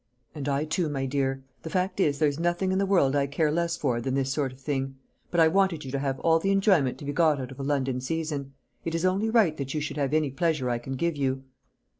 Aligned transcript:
"And 0.33 0.49
I 0.49 0.65
too, 0.65 0.89
my 0.89 1.05
dear. 1.05 1.43
The 1.61 1.69
fact 1.69 1.99
is, 1.99 2.17
there's 2.17 2.39
nothing 2.39 2.71
in 2.71 2.79
the 2.79 2.87
world 2.87 3.15
I 3.15 3.27
care 3.27 3.51
less 3.51 3.77
for 3.77 4.01
than 4.01 4.15
this 4.15 4.33
sort 4.33 4.51
of 4.51 4.59
thing: 4.59 4.95
but 5.29 5.39
I 5.39 5.47
wanted 5.47 5.85
you 5.85 5.91
to 5.91 5.99
have 5.99 6.19
all 6.21 6.39
the 6.39 6.49
enjoyment 6.49 6.97
to 6.97 7.05
be 7.05 7.13
got 7.13 7.39
out 7.39 7.51
of 7.51 7.59
a 7.59 7.63
London 7.63 8.01
season. 8.01 8.53
It 8.83 8.95
is 8.95 9.05
only 9.05 9.29
right 9.29 9.55
that 9.57 9.75
you 9.75 9.79
should 9.79 9.97
have 9.97 10.11
any 10.15 10.31
pleasure 10.31 10.71
I 10.71 10.79
can 10.79 10.93
give 10.93 11.15
you." 11.17 11.43